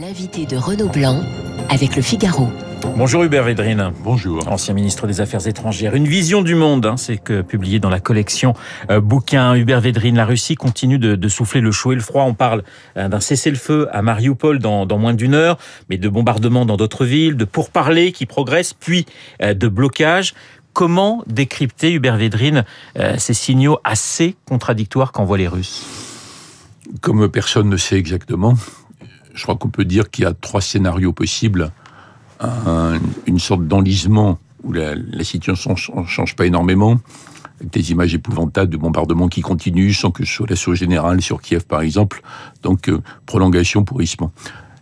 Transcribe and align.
L'invité 0.00 0.46
de 0.46 0.56
Renaud 0.56 0.88
Blanc 0.88 1.20
avec 1.68 1.94
le 1.94 2.00
Figaro. 2.00 2.48
Bonjour 2.96 3.22
Hubert 3.22 3.44
Védrine. 3.44 3.92
Bonjour. 4.02 4.48
Ancien 4.48 4.72
ministre 4.72 5.06
des 5.06 5.20
Affaires 5.20 5.46
étrangères. 5.46 5.94
Une 5.94 6.06
vision 6.06 6.40
du 6.40 6.54
monde, 6.54 6.86
hein, 6.86 6.96
c'est 6.96 7.18
que 7.18 7.42
publié 7.42 7.80
dans 7.80 7.90
la 7.90 8.00
collection 8.00 8.54
euh, 8.90 9.02
bouquin 9.02 9.54
Hubert 9.54 9.82
Védrine. 9.82 10.16
La 10.16 10.24
Russie 10.24 10.54
continue 10.54 10.98
de, 10.98 11.16
de, 11.16 11.28
souffler 11.28 11.60
le 11.60 11.70
chaud 11.70 11.92
et 11.92 11.96
le 11.96 12.00
froid. 12.00 12.22
On 12.22 12.32
parle 12.32 12.62
euh, 12.96 13.08
d'un 13.08 13.20
cessez-le-feu 13.20 13.88
à 13.92 14.00
Mariupol 14.00 14.58
dans, 14.58 14.86
dans 14.86 14.96
moins 14.96 15.12
d'une 15.12 15.34
heure, 15.34 15.58
mais 15.90 15.98
de 15.98 16.08
bombardements 16.08 16.64
dans 16.64 16.78
d'autres 16.78 17.04
villes, 17.04 17.36
de 17.36 17.44
pourparlers 17.44 18.12
qui 18.12 18.24
progressent, 18.24 18.72
puis 18.72 19.04
euh, 19.42 19.52
de 19.52 19.68
blocages. 19.68 20.32
Comment 20.72 21.22
décrypter, 21.26 21.92
Hubert 21.92 22.16
Védrine, 22.16 22.64
euh, 22.98 23.16
ces 23.18 23.34
signaux 23.34 23.78
assez 23.84 24.34
contradictoires 24.46 25.12
qu'envoient 25.12 25.36
les 25.36 25.48
Russes? 25.48 25.84
Comme 27.02 27.28
personne 27.28 27.68
ne 27.68 27.76
sait 27.76 27.98
exactement, 27.98 28.54
je 29.34 29.42
crois 29.42 29.56
qu'on 29.56 29.68
peut 29.68 29.84
dire 29.84 30.10
qu'il 30.10 30.24
y 30.24 30.26
a 30.26 30.32
trois 30.32 30.60
scénarios 30.60 31.12
possibles. 31.12 31.72
Un, 32.40 32.98
une 33.26 33.38
sorte 33.38 33.66
d'enlisement 33.66 34.38
où 34.62 34.72
la, 34.72 34.94
la 34.94 35.24
situation 35.24 35.74
ne 35.94 36.04
change 36.04 36.36
pas 36.36 36.46
énormément, 36.46 36.98
avec 37.60 37.72
des 37.72 37.90
images 37.90 38.14
épouvantables 38.14 38.70
de 38.70 38.76
bombardements 38.76 39.28
qui 39.28 39.42
continuent 39.42 39.92
sans 39.92 40.10
que 40.10 40.24
ce 40.24 40.32
soit 40.32 40.48
l'assaut 40.48 40.74
général 40.74 41.20
sur 41.20 41.40
Kiev, 41.42 41.64
par 41.66 41.82
exemple. 41.82 42.22
Donc, 42.62 42.88
euh, 42.88 43.00
prolongation, 43.26 43.84
pourrissement. 43.84 44.32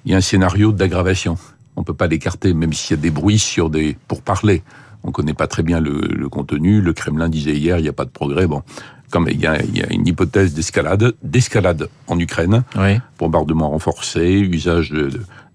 Il 0.05 0.13
y 0.13 0.15
a 0.15 0.19
un 0.19 0.23
scénario 0.23 0.73
d'aggravation. 0.73 1.37
On 1.77 1.81
ne 1.81 1.85
peut 1.85 1.95
pas 1.95 2.07
l'écarter, 2.07 2.55
même 2.55 2.73
s'il 2.73 2.97
y 2.97 2.99
a 2.99 3.03
des 3.03 3.11
bruits 3.11 3.39
sur 3.39 3.71
des 3.71 3.97
pourparlers. 4.07 4.63
On 5.05 5.09
ne 5.09 5.13
connaît 5.13 5.35
pas 5.35 5.47
très 5.47 5.63
bien 5.63 5.81
le, 5.81 6.01
le, 6.01 6.29
contenu. 6.29 6.81
Le 6.81 6.93
Kremlin 6.93 7.29
disait 7.29 7.57
hier, 7.57 7.79
il 7.79 7.83
n'y 7.83 7.89
a 7.89 7.93
pas 7.93 8.05
de 8.05 8.11
progrès. 8.11 8.47
Bon, 8.47 8.63
comme 9.11 9.29
il 9.31 9.41
y 9.41 9.47
a, 9.47 9.63
il 9.63 9.77
y 9.77 9.83
a 9.83 9.93
une 9.93 10.07
hypothèse 10.07 10.55
d'escalade, 10.55 11.15
d'escalade 11.23 11.89
en 12.07 12.19
Ukraine, 12.19 12.63
oui. 12.77 12.99
bombardement 13.19 13.71
renforcé, 13.71 14.23
usage 14.23 14.95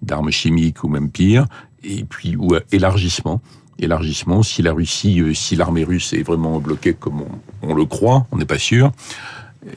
d'armes 0.01 0.31
chimiques 0.31 0.83
ou 0.83 0.87
même 0.87 1.09
pire, 1.09 1.45
et 1.83 2.03
puis 2.03 2.35
ou 2.35 2.55
élargissement. 2.71 3.41
Élargissement, 3.79 4.43
si 4.43 4.61
la 4.61 4.71
Russie, 4.71 5.21
si 5.33 5.55
l'armée 5.55 5.83
russe 5.83 6.13
est 6.13 6.23
vraiment 6.23 6.59
bloquée 6.59 6.93
comme 6.93 7.21
on, 7.21 7.69
on 7.69 7.73
le 7.73 7.85
croit, 7.85 8.27
on 8.31 8.37
n'est 8.37 8.45
pas 8.45 8.59
sûr, 8.59 8.91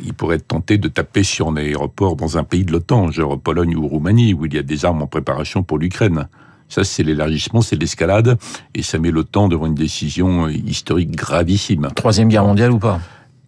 il 0.04 0.14
pourrait 0.14 0.36
être 0.36 0.48
tenté 0.48 0.78
de 0.78 0.88
taper 0.88 1.22
sur 1.22 1.48
un 1.48 1.56
aéroport 1.56 2.16
dans 2.16 2.38
un 2.38 2.44
pays 2.44 2.64
de 2.64 2.72
l'OTAN, 2.72 3.10
genre 3.10 3.38
Pologne 3.38 3.76
ou 3.76 3.86
Roumanie, 3.86 4.34
où 4.34 4.46
il 4.46 4.54
y 4.54 4.58
a 4.58 4.62
des 4.62 4.84
armes 4.84 5.02
en 5.02 5.06
préparation 5.06 5.62
pour 5.62 5.78
l'Ukraine. 5.78 6.28
Ça, 6.68 6.82
c'est 6.82 7.04
l'élargissement, 7.04 7.62
c'est 7.62 7.76
l'escalade, 7.76 8.38
et 8.74 8.82
ça 8.82 8.98
met 8.98 9.10
l'OTAN 9.10 9.48
devant 9.48 9.66
une 9.66 9.74
décision 9.74 10.48
historique 10.48 11.12
gravissime. 11.12 11.88
Troisième 11.94 12.28
guerre 12.28 12.44
mondiale 12.44 12.72
ou 12.72 12.78
pas? 12.78 13.00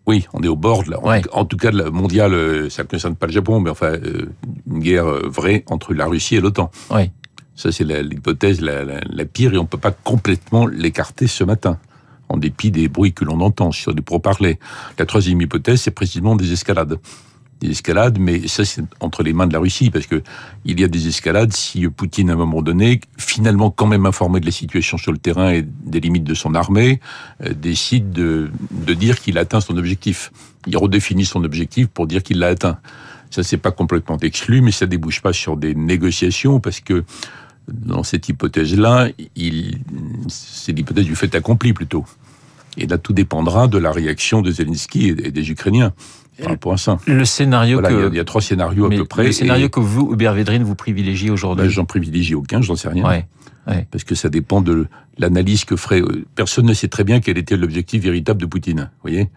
Oui, 0.08 0.26
on 0.32 0.42
est 0.42 0.48
au 0.48 0.56
bord 0.56 0.82
de 0.84 0.90
la, 0.90 0.98
Ouais. 1.04 1.22
en, 1.32 1.40
en 1.40 1.44
tout 1.44 1.56
cas 1.58 1.70
de 1.70 1.78
la 1.78 1.90
mondiale, 1.90 2.70
ça 2.70 2.82
ne 2.82 2.88
concerne 2.88 3.14
pas 3.14 3.26
le 3.26 3.32
Japon, 3.32 3.60
mais 3.60 3.70
enfin 3.70 3.92
euh, 3.92 4.26
une 4.66 4.80
guerre 4.80 5.06
euh, 5.06 5.28
vraie 5.28 5.64
entre 5.68 5.92
la 5.94 6.06
Russie 6.06 6.34
et 6.36 6.40
l'OTAN. 6.40 6.70
Oui. 6.90 7.10
Ça, 7.54 7.70
c'est 7.72 7.84
l'hypothèse 7.84 8.60
la, 8.60 8.84
la- 8.84 9.00
la 9.08 9.24
pire 9.24 9.52
et 9.54 9.58
on 9.58 9.62
ne 9.62 9.66
peut 9.68 9.78
pas 9.78 9.90
complètement 9.90 10.66
l'écarter 10.66 11.26
ce 11.26 11.44
matin, 11.44 11.78
en 12.28 12.36
dépit 12.36 12.70
des 12.70 12.88
bruits 12.88 13.12
que 13.12 13.24
l'on 13.24 13.40
entend 13.40 13.70
sur 13.72 13.94
des 13.94 14.02
pourparlers. 14.02 14.58
La 14.98 15.06
troisième 15.06 15.40
hypothèse, 15.40 15.82
c'est 15.82 15.90
précisément 15.90 16.36
des 16.36 16.52
escalades. 16.52 16.98
Des 17.60 17.70
escalades, 17.70 18.18
mais 18.20 18.46
ça, 18.46 18.64
c'est 18.64 18.84
entre 19.00 19.24
les 19.24 19.32
mains 19.32 19.48
de 19.48 19.52
la 19.52 19.58
Russie, 19.58 19.90
parce 19.90 20.06
que 20.06 20.22
il 20.64 20.78
y 20.78 20.84
a 20.84 20.88
des 20.88 21.08
escalades 21.08 21.52
si 21.52 21.88
Poutine, 21.88 22.30
à 22.30 22.34
un 22.34 22.36
moment 22.36 22.62
donné, 22.62 23.00
finalement 23.16 23.70
quand 23.72 23.88
même 23.88 24.06
informé 24.06 24.38
de 24.38 24.46
la 24.46 24.52
situation 24.52 24.96
sur 24.96 25.10
le 25.10 25.18
terrain 25.18 25.50
et 25.50 25.62
des 25.62 25.98
limites 25.98 26.22
de 26.22 26.34
son 26.34 26.54
armée, 26.54 27.00
euh, 27.44 27.52
décide 27.52 28.12
de, 28.12 28.50
de 28.70 28.94
dire 28.94 29.20
qu'il 29.20 29.38
a 29.38 29.40
atteint 29.40 29.60
son 29.60 29.76
objectif. 29.76 30.30
Il 30.68 30.76
redéfinit 30.76 31.24
son 31.24 31.42
objectif 31.42 31.88
pour 31.88 32.06
dire 32.06 32.22
qu'il 32.22 32.38
l'a 32.38 32.48
atteint. 32.48 32.78
Ça, 33.30 33.42
c'est 33.42 33.56
pas 33.58 33.72
complètement 33.72 34.18
exclu, 34.18 34.60
mais 34.60 34.70
ça 34.70 34.86
débouche 34.86 35.20
pas 35.20 35.32
sur 35.32 35.56
des 35.56 35.74
négociations, 35.74 36.60
parce 36.60 36.78
que 36.80 37.04
dans 37.66 38.02
cette 38.04 38.28
hypothèse-là, 38.28 39.08
c'est 40.28 40.72
l'hypothèse 40.72 41.04
du 41.04 41.16
fait 41.16 41.34
accompli 41.34 41.72
plutôt. 41.72 42.04
Et 42.76 42.86
là, 42.86 42.98
tout 42.98 43.12
dépendra 43.12 43.66
de 43.66 43.78
la 43.78 43.90
réaction 43.90 44.40
de 44.40 44.50
Zelensky 44.50 45.08
et 45.08 45.32
des 45.32 45.50
Ukrainiens 45.50 45.92
par 46.42 46.50
rapport 46.52 46.72
à 46.72 46.76
ça. 46.78 46.98
Le 47.06 47.24
scénario 47.24 47.80
Voilà, 47.80 47.90
il 47.90 47.96
y, 47.98 48.02
a- 48.02 48.08
que... 48.08 48.14
il 48.14 48.16
y 48.16 48.20
a 48.20 48.24
trois 48.24 48.40
scénarios 48.40 48.86
à 48.86 48.90
peu 48.90 49.04
près. 49.04 49.24
le 49.24 49.32
scénario 49.32 49.66
et, 49.66 49.70
que 49.70 49.80
vous, 49.80 50.12
Hubert 50.12 50.34
Védrine, 50.34 50.62
vous 50.62 50.74
privilégiez 50.74 51.30
aujourd'hui. 51.30 51.68
j'en 51.70 51.84
privilégie 51.84 52.34
aucun, 52.34 52.60
j'en 52.62 52.76
sais 52.76 52.88
rien. 52.88 53.04
Ouais. 53.06 53.26
Ouais. 53.66 53.86
Parce 53.90 54.04
que 54.04 54.14
ça 54.14 54.28
dépend 54.30 54.60
de 54.62 54.86
l'analyse 55.18 55.64
que 55.64 55.76
ferait. 55.76 56.00
euh, 56.00 56.24
Personne 56.34 56.64
ne 56.66 56.72
sait 56.74 56.88
très 56.88 57.04
bien 57.04 57.20
quel 57.20 57.36
était 57.36 57.56
l'objectif 57.56 58.02
véritable 58.02 58.40
de 58.40 58.46
Poutine. 58.46 58.80
Vous 58.80 59.10
voyez 59.10 59.28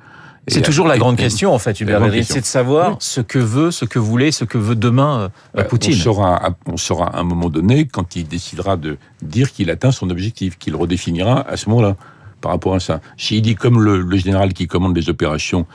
C'est 0.47 0.61
toujours 0.61 0.87
la 0.87 0.97
grande 0.97 1.17
question, 1.17 1.53
en 1.53 1.59
fait, 1.59 1.81
Hubert 1.81 1.99
Védrine, 1.99 2.23
c'est 2.23 2.39
de 2.39 2.45
savoir 2.45 2.91
Oui. 2.91 2.95
ce 2.99 3.19
que 3.19 3.39
veut, 3.39 3.71
ce 3.71 3.83
que 3.83 3.99
voulait, 3.99 4.31
ce 4.31 4.45
que 4.45 4.57
veut 4.57 4.75
demain 4.75 5.19
euh, 5.19 5.29
Bah, 5.53 5.63
Poutine. 5.65 5.93
On 5.95 5.97
saura, 5.97 6.49
on 6.65 6.77
saura 6.77 7.07
à 7.07 7.19
un 7.19 7.23
moment 7.23 7.49
donné 7.49 7.85
quand 7.87 8.15
il 8.15 8.25
décidera 8.27 8.77
de 8.77 8.97
dire 9.21 9.51
qu'il 9.51 9.69
atteint 9.69 9.91
son 9.91 10.09
objectif, 10.09 10.57
qu'il 10.57 10.75
redéfinira 10.77 11.41
à 11.41 11.57
ce 11.57 11.67
moment-là 11.69 11.97
par 12.41 12.51
rapport 12.51 12.75
à 12.75 12.79
ça. 12.79 12.99
S'il 13.17 13.41
dit 13.41 13.55
comme 13.55 13.81
le, 13.81 14.01
le 14.01 14.17
général 14.17 14.53
qui 14.53 14.67
commande 14.67 14.95
les 14.97 15.09
opérations, 15.09 15.65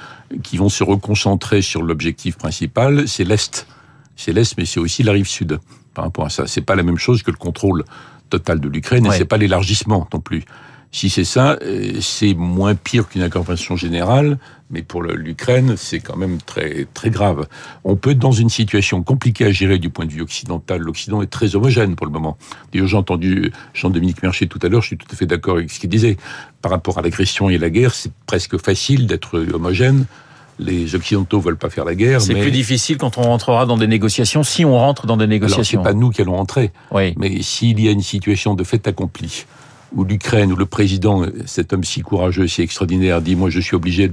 qui 0.43 0.56
vont 0.59 0.69
se 0.69 0.84
reconcentrer 0.84 1.62
sur 1.62 1.82
l'objectif 1.82 2.37
principal, 2.37 3.06
c'est 3.09 3.25
l'est. 3.25 3.66
C'est 4.16 4.32
l'est, 4.32 4.56
mais 4.59 4.65
c'est 4.66 4.81
aussi 4.81 5.03
la 5.03 5.12
rive 5.12 5.28
sud. 5.28 5.59
Par 5.94 6.04
rapport 6.04 6.27
à 6.27 6.31
ça, 6.31 6.47
c'est 6.47 6.60
pas 6.60 6.75
la 6.75 6.82
même 6.82 6.99
chose 6.99 7.22
que 7.22 7.31
le 7.31 7.37
contrôle 7.37 7.84
total 8.28 8.60
de 8.60 8.69
l'Ukraine, 8.69 9.06
Ouais. 9.06 9.15
et 9.15 9.19
c'est 9.19 9.25
pas 9.25 9.37
l'élargissement 9.37 10.09
non 10.12 10.21
plus. 10.21 10.44
Si 10.97 11.11
c'est 11.11 11.25
ça, 11.25 11.59
euh, 11.61 12.01
c'est 12.01 12.33
moins 12.33 12.75
pire 12.75 13.07
qu'une 13.07 13.21
intervention 13.21 13.77
générale, 13.77 14.39
mais 14.71 14.81
pour 14.81 15.03
l'Ukraine, 15.03 15.75
c'est 15.77 16.01
quand 16.01 16.17
même 16.17 16.39
très 16.41 16.87
très 16.95 17.11
grave. 17.11 17.47
On 17.84 17.97
peut 17.97 18.12
être 18.12 18.19
dans 18.19 18.33
une 18.33 18.49
situation 18.49 19.03
compliquée 19.03 19.45
à 19.45 19.51
gérer 19.51 19.79
du 19.79 19.91
point 19.91 20.07
de 20.07 20.11
vue 20.11 20.23
occidental. 20.23 20.81
L'Occident 20.81 21.21
est 21.21 21.27
très 21.27 21.55
homogène 21.55 21.97
pour 21.97 22.07
le 22.07 22.12
moment. 22.12 22.39
D'ailleurs, 22.73 22.89
j'ai 22.89 22.97
entendu 22.97 23.53
Jean-Dominique 23.75 24.23
Mercier 24.23 24.47
tout 24.47 24.59
à 24.62 24.71
l'heure, 24.71 24.81
je 24.81 24.87
suis 24.87 24.97
tout 24.97 25.07
à 25.12 25.17
fait 25.17 25.27
d'accord 25.27 25.57
avec 25.59 25.71
ce 25.71 25.81
qu'il 25.81 25.91
disait. 25.91 26.17
Par 26.62 26.71
rapport 26.71 26.97
à 26.97 27.03
l'agression 27.03 27.51
et 27.51 27.59
la 27.59 27.69
guerre, 27.69 27.93
c'est 27.93 28.13
presque 28.25 28.57
facile 28.57 29.07
d'être 29.07 29.39
homogène. 29.53 30.07
Les 30.59 30.95
Occidentaux 30.95 31.41
veulent 31.41 31.59
pas 31.59 31.69
faire 31.69 31.84
la 31.84 31.95
guerre, 31.95 32.23
C'est 32.23 32.33
mais 32.33 32.41
plus 32.41 32.53
difficile 32.53 32.97
quand 32.97 33.19
on 33.19 33.25
rentrera 33.25 33.67
dans 33.67 33.77
des 33.77 33.87
négociations, 33.87 34.43
si 34.43 34.65
on 34.65 34.78
rentre 34.78 35.07
dans 35.07 35.19
des 35.19 35.25
alors 35.25 35.28
négociations. 35.28 35.83
c'est 35.83 35.91
pas 35.91 35.93
nous 35.93 36.09
qui 36.09 36.23
allons 36.23 36.39
entrer. 36.39 36.73
Oui. 36.91 37.13
Mais 37.19 37.43
s'il 37.43 37.81
y 37.81 37.89
a 37.89 37.91
une 37.91 38.01
situation 38.01 38.55
de 38.55 38.65
fait 38.65 38.89
accompli, 38.89 39.45
où 39.97 40.05
l'Ukraine, 40.05 40.53
où 40.53 40.57
le 40.57 40.67
président, 40.67 41.25
cet 41.47 41.73
homme 41.73 41.83
si 41.83 42.03
courageux, 42.03 42.47
si 42.47 42.62
extraordinaire, 42.62 43.21
dit 43.23 43.34
moi 43.34 43.51
je 43.51 43.59
suis 43.59 43.75
obligé 43.75 44.09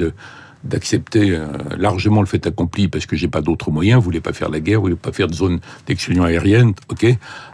d'accepter 0.64 1.32
euh, 1.32 1.48
largement 1.78 2.22
le 2.22 2.28
fait 2.28 2.48
accompli 2.48 2.88
parce 2.88 3.06
que 3.06 3.16
j'ai 3.16 3.28
pas 3.28 3.42
d'autres 3.42 3.70
moyens, 3.70 4.00
vous 4.00 4.06
voulez 4.06 4.22
pas 4.22 4.34
faire 4.34 4.50
la 4.50 4.62
guerre, 4.62 4.80
vous 4.80 4.86
voulez 4.86 4.96
pas 4.96 5.12
faire 5.12 5.28
de 5.28 5.34
zone 5.34 5.60
d'exclusion 5.86 6.24
aérienne, 6.24 6.74
ok? 6.90 7.06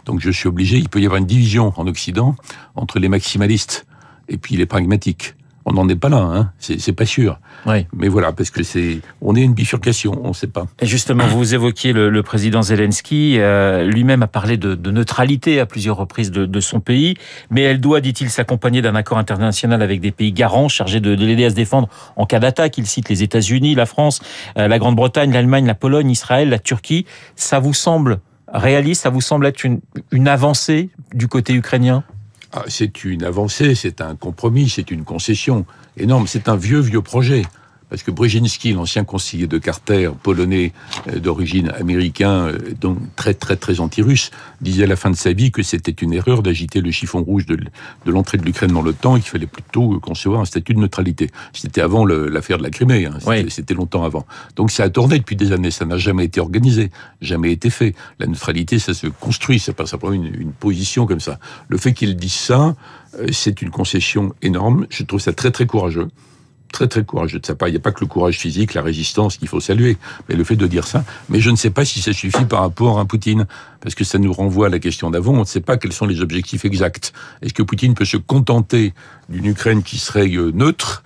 Donc 0.06 0.20
je 0.20 0.30
suis 0.30 0.48
obligé, 0.48 0.78
il 0.78 0.88
peut 0.88 1.00
y 1.00 1.06
avoir 1.06 1.18
une 1.18 1.26
division 1.26 1.72
en 1.76 1.86
Occident 1.88 2.36
entre 2.76 3.00
les 3.00 3.08
maximalistes 3.08 3.84
et 4.28 4.38
puis 4.38 4.56
les 4.56 4.66
pragmatiques. 4.66 5.34
On 5.66 5.72
n'en 5.72 5.88
est 5.88 5.96
pas 5.96 6.08
là, 6.08 6.16
hein 6.18 6.52
c'est 6.58 6.92
pas 6.92 7.04
sûr. 7.04 7.38
Oui. 7.66 7.86
Mais 7.94 8.08
voilà, 8.08 8.32
parce 8.32 8.50
que 8.50 8.62
c'est, 8.62 9.00
on 9.20 9.36
est 9.36 9.42
une 9.42 9.52
bifurcation, 9.52 10.18
on 10.24 10.28
ne 10.28 10.32
sait 10.32 10.46
pas. 10.46 10.66
Et 10.80 10.86
justement, 10.86 11.26
vous 11.26 11.54
évoquiez 11.54 11.92
le, 11.92 12.08
le 12.08 12.22
président 12.22 12.62
Zelensky. 12.62 13.36
euh, 13.38 13.84
Lui-même 13.84 14.22
a 14.22 14.26
parlé 14.26 14.56
de, 14.56 14.74
de 14.74 14.90
neutralité 14.90 15.60
à 15.60 15.66
plusieurs 15.66 15.96
reprises 15.96 16.30
de, 16.30 16.46
de 16.46 16.60
son 16.60 16.80
pays, 16.80 17.16
mais 17.50 17.60
elle 17.62 17.78
doit, 17.78 18.00
dit-il, 18.00 18.30
s'accompagner 18.30 18.80
d'un 18.80 18.94
accord 18.94 19.18
international 19.18 19.82
avec 19.82 20.00
des 20.00 20.12
pays 20.12 20.32
garants 20.32 20.68
chargés 20.68 21.00
de, 21.00 21.14
de 21.14 21.26
l'aider 21.26 21.44
à 21.44 21.50
se 21.50 21.54
défendre 21.54 21.88
en 22.16 22.24
cas 22.24 22.38
d'attaque. 22.38 22.78
Il 22.78 22.86
cite 22.86 23.10
les 23.10 23.22
États-Unis, 23.22 23.74
la 23.74 23.86
France, 23.86 24.20
euh, 24.56 24.66
la 24.66 24.78
Grande-Bretagne, 24.78 25.30
l'Allemagne, 25.32 25.66
la 25.66 25.74
Pologne, 25.74 26.10
Israël, 26.10 26.48
la 26.48 26.58
Turquie. 26.58 27.04
Ça 27.36 27.58
vous 27.58 27.74
semble 27.74 28.20
réaliste? 28.52 29.02
Ça 29.02 29.10
vous 29.10 29.20
semble 29.20 29.46
être 29.46 29.62
une, 29.64 29.80
une 30.10 30.26
avancée 30.26 30.88
du 31.12 31.28
côté 31.28 31.52
ukrainien? 31.52 32.02
Ah, 32.52 32.64
c'est 32.66 33.04
une 33.04 33.22
avancée, 33.22 33.76
c'est 33.76 34.00
un 34.00 34.16
compromis, 34.16 34.68
c'est 34.68 34.90
une 34.90 35.04
concession 35.04 35.66
énorme. 35.96 36.26
C'est 36.26 36.48
un 36.48 36.56
vieux, 36.56 36.80
vieux 36.80 37.02
projet. 37.02 37.42
Parce 37.90 38.02
que 38.04 38.10
Brzezinski, 38.10 38.72
l'ancien 38.72 39.04
conseiller 39.04 39.46
de 39.46 39.58
Carter, 39.58 40.10
polonais 40.22 40.72
euh, 41.08 41.18
d'origine 41.18 41.70
américain, 41.70 42.46
euh, 42.46 42.58
donc 42.80 42.98
très, 43.16 43.34
très, 43.34 43.56
très 43.56 43.80
anti-russe, 43.80 44.30
disait 44.60 44.84
à 44.84 44.86
la 44.86 44.96
fin 44.96 45.10
de 45.10 45.16
sa 45.16 45.32
vie 45.32 45.50
que 45.50 45.62
c'était 45.62 45.90
une 45.90 46.12
erreur 46.12 46.42
d'agiter 46.42 46.80
le 46.80 46.90
chiffon 46.92 47.22
rouge 47.22 47.46
de, 47.46 47.58
l'entrée 48.06 48.38
de 48.38 48.44
l'Ukraine 48.44 48.72
dans 48.72 48.82
l'OTAN 48.82 49.16
et 49.16 49.20
qu'il 49.20 49.30
fallait 49.30 49.46
plutôt 49.46 49.98
concevoir 50.00 50.40
un 50.40 50.44
statut 50.44 50.72
de 50.74 50.78
neutralité. 50.78 51.30
C'était 51.52 51.80
avant 51.80 52.06
l'affaire 52.06 52.58
de 52.58 52.62
la 52.62 52.70
Crimée, 52.70 53.06
hein. 53.06 53.18
c'était 53.48 53.74
Oui. 53.74 53.78
longtemps 53.78 54.04
avant. 54.04 54.24
Donc 54.56 54.70
ça 54.70 54.84
a 54.84 54.88
tourné 54.88 55.18
depuis 55.18 55.36
des 55.36 55.52
années, 55.52 55.70
ça 55.70 55.84
n'a 55.84 55.98
jamais 55.98 56.24
été 56.24 56.40
organisé, 56.40 56.90
jamais 57.20 57.50
été 57.52 57.70
fait. 57.70 57.94
La 58.20 58.26
neutralité, 58.26 58.78
ça 58.78 58.94
se 58.94 59.08
construit, 59.08 59.58
c'est 59.58 59.72
pas 59.72 59.86
simplement 59.86 60.12
une, 60.12 60.26
une 60.26 60.52
position 60.52 61.06
comme 61.06 61.20
ça. 61.20 61.38
Le 61.68 61.76
fait 61.76 61.92
qu'il 61.92 62.16
dise 62.16 62.32
ça, 62.32 62.76
euh, 63.18 63.26
c'est 63.32 63.62
une 63.62 63.70
concession 63.70 64.32
énorme. 64.42 64.86
Je 64.90 65.02
trouve 65.02 65.20
ça 65.20 65.32
très 65.32 65.50
très 65.50 65.66
courageux. 65.66 66.08
Très 66.72 66.86
très 66.86 67.04
courageux 67.04 67.40
de 67.40 67.46
sa 67.46 67.54
part. 67.54 67.68
Il 67.68 67.72
n'y 67.72 67.76
a 67.78 67.80
pas 67.80 67.90
que 67.90 68.00
le 68.00 68.06
courage 68.06 68.38
physique, 68.38 68.74
la 68.74 68.82
résistance 68.82 69.36
qu'il 69.36 69.48
faut 69.48 69.60
saluer, 69.60 69.98
mais 70.28 70.36
le 70.36 70.44
fait 70.44 70.56
de 70.56 70.66
dire 70.66 70.86
ça. 70.86 71.04
Mais 71.28 71.40
je 71.40 71.50
ne 71.50 71.56
sais 71.56 71.70
pas 71.70 71.84
si 71.84 72.00
ça 72.00 72.12
suffit 72.12 72.44
par 72.44 72.60
rapport 72.60 73.00
à 73.00 73.04
Poutine, 73.04 73.46
parce 73.80 73.94
que 73.94 74.04
ça 74.04 74.18
nous 74.18 74.32
renvoie 74.32 74.66
à 74.66 74.70
la 74.70 74.78
question 74.78 75.10
d'avant. 75.10 75.32
On 75.34 75.40
ne 75.40 75.44
sait 75.44 75.60
pas 75.60 75.76
quels 75.76 75.92
sont 75.92 76.06
les 76.06 76.20
objectifs 76.20 76.64
exacts. 76.64 77.12
Est-ce 77.42 77.54
que 77.54 77.64
Poutine 77.64 77.94
peut 77.94 78.04
se 78.04 78.16
contenter 78.16 78.94
d'une 79.28 79.46
Ukraine 79.46 79.82
qui 79.82 79.98
serait 79.98 80.30
euh, 80.30 80.52
neutre, 80.52 81.02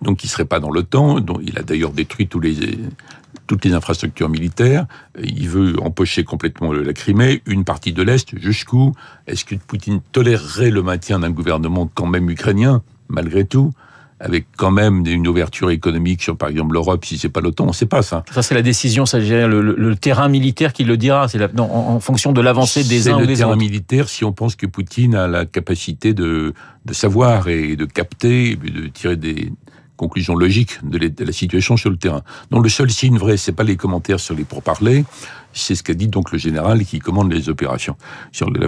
donc 0.00 0.16
qui 0.18 0.28
serait 0.28 0.46
pas 0.46 0.60
dans 0.60 0.70
l'OTAN, 0.70 1.20
dont 1.20 1.40
il 1.42 1.58
a 1.58 1.62
d'ailleurs 1.62 1.92
détruit 1.92 2.26
toutes 2.26 3.64
les 3.64 3.74
infrastructures 3.74 4.30
militaires. 4.30 4.86
Il 5.22 5.48
veut 5.50 5.74
empocher 5.82 6.24
complètement 6.24 6.72
la 6.72 6.92
Crimée, 6.94 7.42
une 7.44 7.64
partie 7.64 7.92
de 7.92 8.02
l'Est. 8.02 8.38
Jusqu'où? 8.38 8.94
Est-ce 9.26 9.44
que 9.44 9.54
Poutine 9.56 10.00
tolérerait 10.12 10.70
le 10.70 10.82
maintien 10.82 11.18
d'un 11.18 11.30
gouvernement 11.30 11.90
quand 11.94 12.06
même 12.06 12.30
ukrainien, 12.30 12.82
malgré 13.08 13.44
tout? 13.44 13.72
Avec 14.18 14.46
quand 14.56 14.70
même 14.70 15.04
une 15.06 15.28
ouverture 15.28 15.70
économique 15.70 16.22
sur, 16.22 16.36
par 16.36 16.48
exemple, 16.48 16.72
l'Europe, 16.72 17.04
si 17.04 17.18
c'est 17.18 17.28
pas 17.28 17.40
l'OTAN, 17.40 17.64
on 17.64 17.68
ne 17.68 17.72
sait 17.72 17.86
pas 17.86 18.02
ça. 18.02 18.24
Ça, 18.32 18.42
c'est 18.42 18.54
la 18.54 18.62
décision, 18.62 19.04
ça, 19.04 19.18
le, 19.18 19.60
le, 19.60 19.96
terrain 19.96 20.28
militaire 20.28 20.72
qui 20.72 20.84
le 20.84 20.96
dira, 20.96 21.28
c'est 21.28 21.42
en, 21.58 21.64
en, 21.64 22.00
fonction 22.00 22.32
de 22.32 22.40
l'avancée 22.40 22.82
des 22.84 23.08
uns 23.08 23.12
ou 23.12 23.16
des 23.18 23.22
autres. 23.22 23.24
C'est 23.24 23.30
le 23.30 23.36
terrain 23.36 23.56
militaire 23.56 24.08
si 24.08 24.24
on 24.24 24.32
pense 24.32 24.56
que 24.56 24.66
Poutine 24.66 25.14
a 25.14 25.28
la 25.28 25.44
capacité 25.44 26.14
de, 26.14 26.54
de 26.86 26.92
savoir 26.94 27.48
et 27.48 27.76
de 27.76 27.84
capter, 27.84 28.56
de 28.56 28.86
tirer 28.88 29.16
des, 29.16 29.52
conclusion 29.96 30.34
logique 30.34 30.78
de, 30.84 31.24
la 31.24 31.32
situation 31.32 31.76
sur 31.76 31.90
le 31.90 31.96
terrain. 31.96 32.22
Donc 32.50 32.62
le 32.62 32.68
seul 32.68 32.90
signe 32.90 33.18
vrai, 33.18 33.36
c'est 33.36 33.52
pas 33.52 33.64
les 33.64 33.76
commentaires 33.76 34.20
sur 34.20 34.34
les 34.34 34.44
pourparlers, 34.44 35.04
c'est 35.52 35.74
ce 35.74 35.82
qu'a 35.82 35.94
dit 35.94 36.08
donc 36.08 36.32
le 36.32 36.38
général 36.38 36.84
qui 36.84 36.98
commande 36.98 37.32
les 37.32 37.48
opérations. 37.48 37.96
Sur 38.32 38.50
les, 38.50 38.66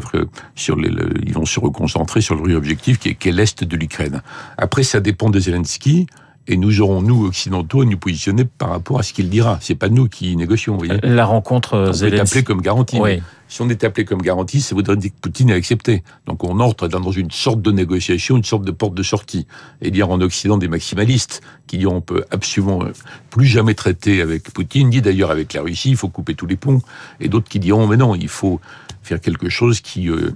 sur 0.54 0.76
les, 0.76 0.90
ils 1.26 1.34
vont 1.34 1.44
se 1.44 1.60
reconcentrer 1.60 2.20
sur 2.20 2.34
le 2.34 2.40
vrai 2.40 2.54
objectif 2.54 2.98
qui 2.98 3.10
est, 3.10 3.32
l'est 3.32 3.62
de 3.62 3.76
l'Ukraine. 3.76 4.22
Après, 4.56 4.82
ça 4.82 5.00
dépend 5.00 5.30
de 5.30 5.38
Zelensky 5.38 6.06
et 6.46 6.56
nous 6.56 6.80
aurons, 6.80 7.02
nous, 7.02 7.26
occidentaux, 7.26 7.82
à 7.82 7.84
nous 7.84 7.98
positionner 7.98 8.46
par 8.46 8.70
rapport 8.70 8.98
à 8.98 9.02
ce 9.02 9.12
qu'il 9.12 9.28
dira. 9.28 9.58
C'est 9.60 9.74
pas 9.74 9.90
nous 9.90 10.08
qui 10.08 10.34
négocions, 10.34 10.72
vous 10.76 10.86
voyez. 10.86 10.98
La 11.02 11.26
rencontre 11.26 11.92
Zelensky. 11.92 12.04
On 12.04 12.16
est 12.16 12.20
appelé 12.20 12.42
comme 12.42 12.62
garantie. 12.62 12.98
Oui. 12.98 13.22
Si 13.48 13.62
on 13.62 13.68
est 13.70 13.82
appelé 13.82 14.04
comme 14.04 14.20
garantie, 14.20 14.60
ça 14.60 14.74
voudrait 14.74 14.96
dire 14.96 15.10
que 15.10 15.20
Poutine 15.20 15.50
a 15.50 15.54
accepté. 15.54 16.02
Donc 16.26 16.44
on 16.44 16.60
entre 16.60 16.86
dans 16.86 17.10
une 17.10 17.30
sorte 17.30 17.62
de 17.62 17.72
négociation, 17.72 18.36
une 18.36 18.44
sorte 18.44 18.64
de 18.64 18.70
porte 18.70 18.94
de 18.94 19.02
sortie. 19.02 19.46
Et 19.80 19.88
il 19.88 19.96
y 19.96 20.02
a 20.02 20.06
en 20.06 20.20
Occident 20.20 20.58
des 20.58 20.68
maximalistes 20.68 21.40
qui 21.66 21.78
diront 21.78 21.96
on 21.96 22.00
peut 22.00 22.24
absolument 22.30 22.82
plus 23.30 23.46
jamais 23.46 23.74
traiter 23.74 24.20
avec 24.20 24.50
Poutine, 24.50 24.90
ni 24.90 25.00
d'ailleurs 25.00 25.30
avec 25.30 25.54
la 25.54 25.62
Russie, 25.62 25.90
il 25.90 25.96
faut 25.96 26.08
couper 26.08 26.34
tous 26.34 26.46
les 26.46 26.56
ponts. 26.56 26.80
Et 27.20 27.28
d'autres 27.28 27.48
qui 27.48 27.58
diront 27.58 27.86
mais 27.86 27.96
non, 27.96 28.14
il 28.14 28.28
faut 28.28 28.60
faire 29.02 29.20
quelque 29.20 29.48
chose 29.48 29.80
qui 29.80 30.10
euh, 30.10 30.30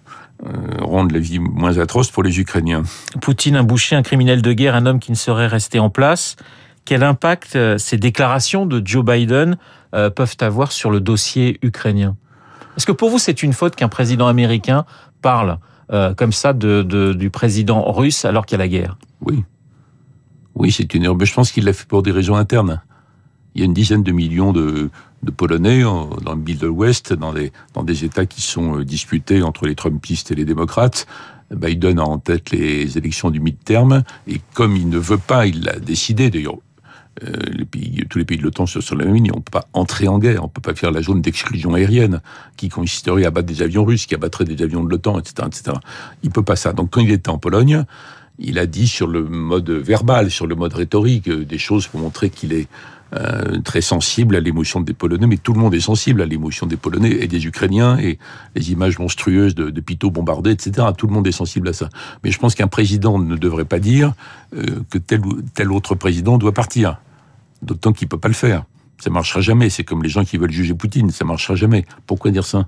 euh, 0.44 0.50
rendre 0.80 1.12
la 1.12 1.20
vie 1.20 1.38
moins 1.38 1.78
atroce 1.78 2.10
pour 2.10 2.22
les 2.22 2.40
Ukrainiens. 2.40 2.82
Poutine, 3.20 3.56
un 3.56 3.62
boucher, 3.62 3.94
un 3.94 4.02
criminel 4.02 4.40
de 4.40 4.52
guerre, 4.52 4.74
un 4.74 4.86
homme 4.86 4.98
qui 4.98 5.10
ne 5.10 5.16
serait 5.16 5.46
resté 5.46 5.78
en 5.78 5.90
place. 5.90 6.36
Quel 6.84 7.02
impact 7.02 7.54
euh, 7.54 7.78
ces 7.78 7.98
déclarations 7.98 8.66
de 8.66 8.82
Joe 8.84 9.04
Biden 9.04 9.56
peuvent 10.16 10.36
avoir 10.40 10.72
sur 10.72 10.90
le 10.90 11.00
dossier 11.00 11.58
ukrainien? 11.60 12.16
Est-ce 12.76 12.86
que 12.86 12.92
pour 12.92 13.10
vous 13.10 13.18
c'est 13.18 13.42
une 13.42 13.52
faute 13.52 13.76
qu'un 13.76 13.88
président 13.88 14.28
américain 14.28 14.84
parle 15.20 15.58
comme 16.16 16.32
ça 16.32 16.54
du 16.54 17.30
président 17.30 17.92
russe 17.92 18.24
alors 18.24 18.46
qu'il 18.46 18.56
y 18.56 18.60
a 18.60 18.64
la 18.64 18.68
guerre 18.68 18.96
Oui. 19.20 19.44
Oui, 20.54 20.72
c'est 20.72 20.94
une 20.94 21.04
erreur. 21.04 21.16
Mais 21.16 21.26
je 21.26 21.34
pense 21.34 21.52
qu'il 21.52 21.64
l'a 21.64 21.74
fait 21.74 21.86
pour 21.86 22.02
des 22.02 22.12
raisons 22.12 22.34
internes 22.34 22.80
il 23.54 23.60
y 23.60 23.62
a 23.62 23.66
une 23.66 23.74
dizaine 23.74 24.02
de 24.02 24.12
millions 24.12 24.52
de, 24.52 24.90
Polonais 25.36 25.82
dans 25.82 26.34
le 26.34 26.36
Middle 26.36 26.66
West, 26.66 27.12
dans 27.12 27.32
des, 27.32 27.52
dans 27.74 27.84
des 27.84 28.04
États 28.04 28.26
qui 28.26 28.42
sont 28.42 28.78
euh, 28.78 28.84
disputés 28.84 29.42
entre 29.42 29.66
les 29.66 29.76
Trumpistes 29.76 30.32
et 30.32 30.34
les 30.34 30.44
démocrates. 30.44 31.06
Biden 31.50 32.00
a 32.00 32.04
en 32.04 32.18
tête 32.18 32.50
les 32.50 32.98
élections 32.98 33.30
du 33.30 33.38
mid-term, 33.38 34.02
et 34.26 34.40
comme 34.54 34.74
il 34.76 34.88
ne 34.88 34.98
veut 34.98 35.18
pas, 35.18 35.46
il 35.46 35.62
l'a 35.62 35.78
décidé 35.78 36.28
d'ailleurs. 36.28 36.56
Euh, 37.22 37.64
tous 38.08 38.18
les 38.18 38.24
pays 38.24 38.38
de 38.38 38.42
l'OTAN 38.42 38.66
sont 38.66 38.80
sur 38.80 38.96
la 38.96 39.04
même 39.04 39.14
ligne. 39.14 39.30
On 39.32 39.38
ne 39.38 39.42
peut 39.42 39.50
pas 39.50 39.68
entrer 39.72 40.08
en 40.08 40.18
guerre, 40.18 40.42
on 40.42 40.46
ne 40.46 40.50
peut 40.50 40.62
pas 40.62 40.74
faire 40.74 40.90
la 40.90 41.02
zone 41.02 41.20
d'exclusion 41.20 41.74
aérienne 41.74 42.20
qui 42.56 42.68
consisterait 42.68 43.24
à 43.24 43.30
battre 43.30 43.46
des 43.46 43.62
avions 43.62 43.84
russes, 43.84 44.06
qui 44.06 44.14
abattrait 44.14 44.44
des 44.44 44.62
avions 44.62 44.82
de 44.82 44.90
l'OTAN, 44.90 45.18
etc., 45.18 45.46
etc. 45.46 45.76
Il 46.22 46.30
peut 46.30 46.42
pas 46.42 46.56
ça. 46.56 46.72
Donc 46.72 46.90
quand 46.90 47.00
il 47.00 47.10
était 47.10 47.28
en 47.28 47.38
Pologne, 47.38 47.84
il 48.38 48.58
a 48.58 48.66
dit 48.66 48.88
sur 48.88 49.06
le 49.06 49.24
mode 49.24 49.70
verbal, 49.70 50.30
sur 50.30 50.46
le 50.46 50.54
mode 50.54 50.72
rhétorique, 50.72 51.28
euh, 51.28 51.44
des 51.44 51.58
choses 51.58 51.86
pour 51.86 52.00
montrer 52.00 52.30
qu'il 52.30 52.52
est 52.52 52.68
euh, 53.14 53.60
très 53.60 53.82
sensible 53.82 54.36
à 54.36 54.40
l'émotion 54.40 54.80
des 54.80 54.94
Polonais, 54.94 55.26
mais 55.26 55.36
tout 55.36 55.52
le 55.52 55.60
monde 55.60 55.74
est 55.74 55.80
sensible 55.80 56.22
à 56.22 56.26
l'émotion 56.26 56.66
des 56.66 56.76
Polonais 56.76 57.10
et 57.10 57.28
des 57.28 57.46
Ukrainiens, 57.46 57.98
et 57.98 58.18
les 58.54 58.72
images 58.72 58.98
monstrueuses 58.98 59.54
de, 59.54 59.68
de 59.68 59.80
Pito 59.80 60.10
bombardés, 60.10 60.50
etc. 60.50 60.88
Tout 60.96 61.06
le 61.06 61.12
monde 61.12 61.26
est 61.26 61.32
sensible 61.32 61.68
à 61.68 61.72
ça. 61.74 61.90
Mais 62.24 62.30
je 62.30 62.38
pense 62.38 62.54
qu'un 62.54 62.68
président 62.68 63.18
ne 63.18 63.36
devrait 63.36 63.66
pas 63.66 63.80
dire 63.80 64.14
euh, 64.56 64.64
que 64.88 64.98
tel 64.98 65.26
ou 65.26 65.42
tel 65.54 65.72
autre 65.72 65.94
président 65.94 66.38
doit 66.38 66.52
partir, 66.52 67.00
d'autant 67.60 67.92
qu'il 67.92 68.08
peut 68.08 68.18
pas 68.18 68.28
le 68.28 68.34
faire. 68.34 68.64
Ça 68.98 69.10
marchera 69.10 69.40
jamais. 69.40 69.68
C'est 69.68 69.84
comme 69.84 70.02
les 70.02 70.08
gens 70.08 70.24
qui 70.24 70.38
veulent 70.38 70.50
juger 70.50 70.74
Poutine, 70.74 71.10
ça 71.10 71.24
marchera 71.24 71.54
jamais. 71.54 71.84
Pourquoi 72.06 72.30
dire 72.30 72.46
ça? 72.46 72.66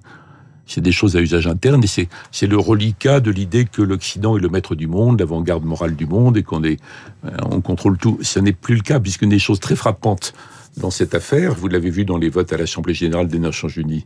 C'est 0.66 0.81
des 0.81 0.93
choses 0.93 1.16
à 1.16 1.20
usage 1.20 1.46
interne 1.46 1.82
et 1.84 2.08
c'est 2.32 2.46
le 2.46 2.56
reliquat 2.56 3.20
de 3.20 3.31
l'idée 3.31 3.64
que 3.64 3.82
l'Occident 3.82 4.37
est 4.37 4.40
le 4.40 4.49
maître 4.49 4.75
du 4.75 4.87
monde, 4.87 5.20
l'avant-garde 5.20 5.64
morale 5.64 5.94
du 5.94 6.06
monde 6.06 6.37
et 6.37 6.43
qu'on 6.43 6.64
est 6.64 6.78
euh, 7.25 7.31
on 7.50 7.61
contrôle 7.61 7.99
tout. 7.99 8.19
Ce 8.22 8.38
n'est 8.38 8.52
plus 8.52 8.76
le 8.76 8.82
cas 8.82 9.00
puisqu'une 9.00 9.31
des 9.31 9.38
choses 9.38 9.61
très 9.61 9.76
frappantes 9.76 10.32
dans 10.76 10.90
cette 10.90 11.14
affaire, 11.14 11.55
vous 11.55 11.69
l'avez 11.69 11.90
vu 11.90 12.05
dans 12.05 12.19
les 12.19 12.28
votes 12.28 12.52
à 12.52 12.56
l'Assemblée 12.56 12.94
générale 12.94 13.28
des 13.28 13.38
Nations 13.38 13.69
unies, 13.69 14.05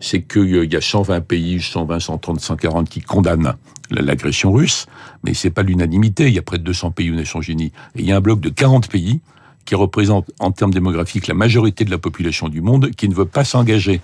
c'est 0.00 0.22
qu'il 0.22 0.72
y 0.72 0.76
a 0.76 0.80
120 0.80 1.20
pays, 1.20 1.60
120, 1.60 2.00
130, 2.00 2.40
140 2.40 2.88
qui 2.88 3.00
condamnent 3.00 3.54
l'agression 3.90 4.52
russe, 4.52 4.86
mais 5.24 5.34
c'est 5.34 5.50
pas 5.50 5.62
l'unanimité. 5.62 6.26
Il 6.26 6.34
y 6.34 6.38
a 6.38 6.42
près 6.42 6.58
de 6.58 6.64
200 6.64 6.90
pays 6.90 7.10
aux 7.10 7.14
Nations 7.14 7.40
unies 7.40 7.72
et 7.94 8.00
il 8.00 8.06
y 8.06 8.12
a 8.12 8.16
un 8.16 8.20
bloc 8.20 8.40
de 8.40 8.48
40 8.48 8.88
pays 8.88 9.20
qui 9.64 9.74
représente 9.74 10.30
en 10.40 10.50
termes 10.50 10.72
démographiques 10.72 11.26
la 11.26 11.34
majorité 11.34 11.84
de 11.84 11.90
la 11.90 11.98
population 11.98 12.48
du 12.48 12.62
monde 12.62 12.90
qui 12.90 13.08
ne 13.08 13.14
veut 13.14 13.26
pas 13.26 13.44
s'engager 13.44 14.00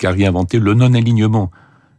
qu'a 0.00 0.10
réinventé 0.10 0.58
le 0.58 0.74
non-alignement. 0.74 1.50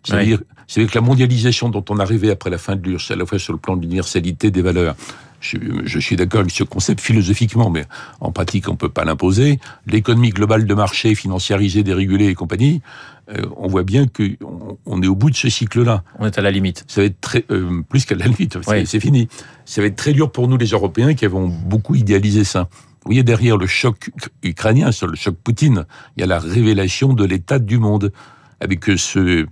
C'est-à-dire 0.04 0.40
que 0.76 0.96
la 0.96 1.02
mondialisation 1.02 1.70
dont 1.70 1.86
on 1.90 2.00
arrivait 2.00 2.32
après 2.32 2.50
la 2.50 2.58
fin 2.58 2.76
de 2.76 2.82
l'URSS, 2.82 3.12
à 3.12 3.16
la 3.16 3.26
fois 3.26 3.40
sur 3.40 3.54
le 3.54 3.60
plan 3.60 3.78
de 3.78 3.82
l'universalité 3.82 4.52
des 4.52 4.62
valeurs, 4.62 4.96
je, 5.40 6.00
suis 6.00 6.16
d'accord 6.16 6.42
avec 6.42 6.52
ce 6.52 6.64
concept 6.64 7.02
philosophiquement, 7.02 7.70
mais 7.70 7.86
en 8.20 8.32
pratique, 8.32 8.68
on 8.68 8.74
ne 8.74 8.78
peut 8.78 8.90
pas 8.90 9.06
l'imposer. 9.06 9.60
L'économie 9.88 10.30
globale 10.30 10.66
de 10.66 10.74
marché, 10.74 11.16
financiarisée, 11.16 11.84
dérégulée 11.84 12.28
et 12.28 12.36
compagnie, 12.36 12.82
euh, 13.30 13.42
on 13.58 13.68
voit 13.68 13.84
bien 13.84 14.06
qu'on 14.08 14.78
on 14.86 15.02
est 15.02 15.08
au 15.08 15.16
bout 15.16 15.32
de 15.32 15.36
ce 15.36 15.50
cycle-là. 15.50 16.04
On 16.20 16.28
est 16.28 16.38
à 16.38 16.42
la 16.42 16.52
limite. 16.52 16.86
Ça 16.88 17.02
va 17.02 17.06
être 17.06 17.20
très, 17.22 17.44
euh, 17.50 17.82
plus 17.90 18.06
qu'à 18.06 18.16
la 18.16 18.28
limite, 18.28 18.58
c'est 18.86 19.00
fini. 19.00 19.28
Ça 19.66 19.82
va 19.82 19.88
être 19.88 19.96
très 19.96 20.14
dur 20.14 20.32
pour 20.32 20.48
nous, 20.48 20.58
les 20.58 20.68
Européens, 20.68 21.14
qui 21.16 21.26
avons 21.26 21.48
beaucoup 21.48 21.96
idéalisé 21.96 22.44
ça. 22.44 22.70
Vous 23.04 23.10
voyez, 23.10 23.24
derrière 23.24 23.58
le 23.58 23.66
choc 23.66 24.12
ukrainien, 24.44 24.92
sur 24.92 25.08
le 25.08 25.16
choc 25.16 25.36
Poutine, 25.44 25.86
il 26.16 26.22
y 26.22 26.24
a 26.24 26.28
la 26.28 26.38
révélation 26.38 27.14
de 27.14 27.26
l'état 27.26 27.58
du 27.58 27.80
monde, 27.80 28.12
avec 28.60 28.86
ce, 28.86 29.48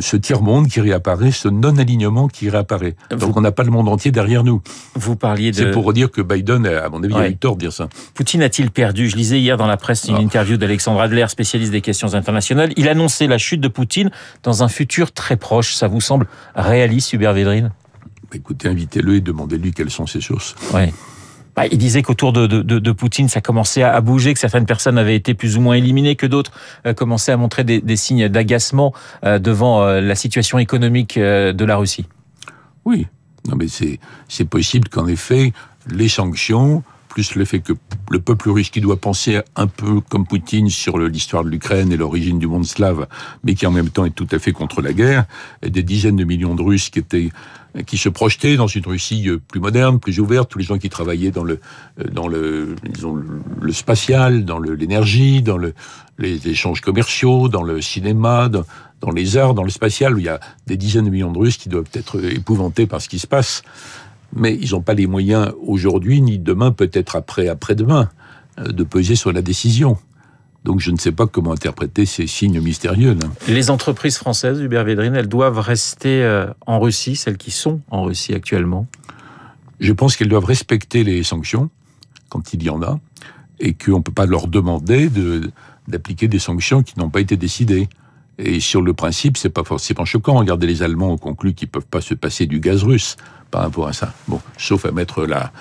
ce 0.00 0.16
tiers-monde 0.16 0.68
qui 0.68 0.80
réapparaît, 0.80 1.30
ce 1.30 1.48
non-alignement 1.48 2.26
qui 2.26 2.48
réapparaît. 2.48 2.96
Donc 3.10 3.36
on 3.36 3.42
n'a 3.42 3.52
pas 3.52 3.64
le 3.64 3.70
monde 3.70 3.88
entier 3.90 4.12
derrière 4.12 4.44
nous. 4.44 4.62
Vous 4.94 5.14
parliez 5.14 5.50
de... 5.50 5.56
C'est 5.56 5.70
pour 5.72 5.92
dire 5.92 6.10
que 6.10 6.22
Biden, 6.22 6.66
à 6.66 6.88
mon 6.88 7.02
avis, 7.02 7.14
a 7.14 7.28
eu 7.28 7.36
tort 7.36 7.56
de 7.56 7.60
dire 7.60 7.72
ça. 7.72 7.90
Poutine 8.14 8.40
a-t-il 8.40 8.70
perdu? 8.70 9.10
Je 9.10 9.16
lisais 9.16 9.40
hier 9.40 9.58
dans 9.58 9.66
la 9.66 9.76
presse 9.76 10.04
une 10.08 10.16
ah. 10.16 10.20
interview 10.20 10.56
d'Alexandre 10.56 11.00
Adler, 11.00 11.26
spécialiste 11.28 11.72
des 11.72 11.82
questions 11.82 12.14
internationales. 12.14 12.72
Il 12.78 12.88
annonçait 12.88 13.26
la 13.26 13.36
chute 13.36 13.60
de 13.60 13.68
Poutine 13.68 14.10
dans 14.42 14.62
un 14.62 14.68
futur 14.68 15.12
très 15.12 15.36
proche. 15.36 15.74
Ça 15.74 15.86
vous 15.86 16.00
semble 16.00 16.26
réaliste, 16.54 17.12
Hubert 17.12 17.34
Védrine? 17.34 17.72
Écoutez, 18.32 18.68
invitez-le 18.68 19.16
et 19.16 19.20
demandez-lui 19.20 19.72
quelles 19.72 19.90
sont 19.90 20.06
ses 20.06 20.22
sources. 20.22 20.54
Ouais. 20.72 20.94
Bah, 21.56 21.64
il 21.70 21.78
disait 21.78 22.02
qu'autour 22.02 22.34
de, 22.34 22.46
de, 22.46 22.92
Poutine, 22.92 23.28
ça 23.28 23.40
commençait 23.40 23.82
à 23.82 23.98
bouger, 24.02 24.34
que 24.34 24.38
certaines 24.40 24.66
personnes 24.66 24.98
avaient 24.98 25.16
été 25.16 25.32
plus 25.32 25.56
ou 25.56 25.62
moins 25.62 25.76
éliminées, 25.76 26.14
que 26.14 26.26
d'autres 26.26 26.52
euh, 26.84 26.92
commençaient 26.92 27.32
à 27.32 27.38
montrer 27.38 27.64
des, 27.64 27.80
des 27.80 27.96
signes 27.96 28.28
d'agacement 28.28 28.92
euh, 29.24 29.38
devant 29.38 29.82
euh, 29.82 30.02
la 30.02 30.14
situation 30.14 30.58
économique 30.58 31.18
de 31.18 31.64
la 31.64 31.76
Russie. 31.76 32.04
Oui, 32.84 33.06
non 33.48 33.56
mais 33.56 33.66
c'est 33.68 34.44
possible 34.44 34.88
qu'en 34.88 35.06
effet, 35.06 35.54
les 35.88 36.08
sanctions, 36.08 36.82
plus 37.16 37.34
le 37.34 37.46
fait 37.46 37.60
que 37.60 37.72
le 38.10 38.20
peuple 38.20 38.50
russe 38.50 38.68
qui 38.68 38.82
doit 38.82 38.98
penser 38.98 39.40
un 39.56 39.68
peu 39.68 40.02
comme 40.02 40.26
Poutine 40.26 40.68
sur 40.68 40.98
l'histoire 40.98 41.44
de 41.44 41.48
l'Ukraine 41.48 41.90
et 41.90 41.96
l'origine 41.96 42.38
du 42.38 42.46
monde 42.46 42.66
slave, 42.66 43.06
mais 43.42 43.54
qui 43.54 43.66
en 43.66 43.70
même 43.70 43.88
temps 43.88 44.04
est 44.04 44.14
tout 44.14 44.26
à 44.32 44.38
fait 44.38 44.52
contre 44.52 44.82
la 44.82 44.92
guerre, 44.92 45.24
et 45.62 45.70
des 45.70 45.82
dizaines 45.82 46.16
de 46.16 46.24
millions 46.24 46.54
de 46.54 46.60
Russes 46.60 46.90
qui 46.90 46.98
étaient 46.98 47.30
qui 47.86 47.96
se 47.96 48.10
projetaient 48.10 48.56
dans 48.56 48.66
une 48.66 48.86
Russie 48.86 49.28
euh, 49.28 49.38
plus 49.38 49.60
moderne, 49.60 49.98
plus 49.98 50.18
ouverte, 50.18 50.50
tous 50.50 50.58
les 50.58 50.64
gens 50.64 50.78
qui 50.78 50.88
travaillaient 50.88 51.30
dans 51.30 51.44
le, 51.44 51.60
euh, 52.00 52.04
dans 52.10 52.26
le, 52.26 52.74
disons, 52.90 53.18
le 53.60 53.72
spatial, 53.72 54.46
dans 54.46 54.58
l'énergie, 54.58 55.42
dans 55.42 55.58
le, 55.58 55.74
les 56.18 56.48
échanges 56.48 56.80
commerciaux, 56.80 57.48
dans 57.48 57.62
le 57.62 57.82
cinéma, 57.82 58.48
dans, 58.48 58.64
dans, 59.02 59.10
les 59.10 59.36
arts, 59.36 59.52
dans 59.52 59.62
le 59.62 59.68
spatial, 59.68 60.14
où 60.14 60.18
il 60.18 60.24
y 60.24 60.28
a 60.30 60.40
des 60.66 60.78
dizaines 60.78 61.04
de 61.04 61.10
millions 61.10 61.32
de 61.32 61.38
Russes 61.38 61.58
qui 61.58 61.68
doivent 61.68 61.90
être 61.92 62.22
épouvantés 62.24 62.86
par 62.86 63.02
ce 63.02 63.10
qui 63.10 63.18
se 63.18 63.26
passe. 63.26 63.62
Mais 64.36 64.54
ils 64.60 64.72
n'ont 64.72 64.82
pas 64.82 64.94
les 64.94 65.06
moyens 65.06 65.52
aujourd'hui, 65.66 66.20
ni 66.20 66.38
demain, 66.38 66.70
peut-être 66.70 67.16
après, 67.16 67.48
après-demain, 67.48 68.10
euh, 68.58 68.70
de 68.70 68.84
peser 68.84 69.16
sur 69.16 69.32
la 69.32 69.42
décision. 69.42 69.96
Donc 70.64 70.80
je 70.80 70.90
ne 70.90 70.96
sais 70.96 71.12
pas 71.12 71.26
comment 71.26 71.52
interpréter 71.52 72.06
ces 72.06 72.26
signes 72.26 72.60
mystérieux. 72.60 73.16
Les 73.48 73.70
entreprises 73.70 74.16
françaises, 74.16 74.60
Hubert 74.60 74.84
Védrine, 74.84 75.14
elles 75.14 75.28
doivent 75.28 75.60
rester 75.60 76.22
euh, 76.22 76.48
en 76.66 76.80
Russie, 76.80 77.16
celles 77.16 77.36
qui 77.38 77.52
sont 77.52 77.80
en 77.90 78.02
Russie 78.02 78.34
actuellement? 78.34 78.86
Je 79.78 79.92
pense 79.92 80.16
qu'elles 80.16 80.28
doivent 80.28 80.44
respecter 80.44 81.04
les 81.04 81.22
sanctions, 81.22 81.70
quand 82.28 82.52
il 82.52 82.62
y 82.62 82.70
en 82.70 82.82
a, 82.82 82.98
et 83.60 83.74
qu'on 83.74 83.98
ne 83.98 84.02
peut 84.02 84.12
pas 84.12 84.26
leur 84.26 84.48
demander 84.48 85.08
d'appliquer 85.86 86.28
des 86.28 86.38
sanctions 86.38 86.82
qui 86.82 86.98
n'ont 86.98 87.10
pas 87.10 87.20
été 87.20 87.36
décidées. 87.36 87.88
Et 88.38 88.60
sur 88.60 88.82
le 88.82 88.92
principe, 88.92 89.36
c'est 89.36 89.50
pas 89.50 89.64
forcément 89.64 90.04
choquant. 90.04 90.34
Regardez, 90.34 90.66
les 90.66 90.82
Allemands 90.82 91.12
ont 91.12 91.18
conclu 91.18 91.54
qu'ils 91.54 91.68
peuvent 91.68 91.86
pas 91.86 92.00
se 92.00 92.14
passer 92.14 92.46
du 92.46 92.60
gaz 92.60 92.82
russe 92.84 93.16
par 93.50 93.62
rapport 93.62 93.88
à 93.88 93.92
ça. 93.92 94.12
Bon, 94.28 94.40
sauf 94.58 94.84
à 94.84 94.92
mettre 94.92 95.24
la, 95.24 95.52